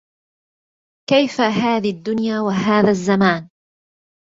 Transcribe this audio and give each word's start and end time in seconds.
كيف 1.09 1.41
هذي 1.41 1.89
الدنيا 1.89 2.39
وهذا 2.39 2.89
الزمان 2.89 3.49